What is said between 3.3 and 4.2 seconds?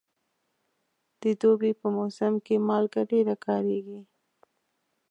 کارېږي.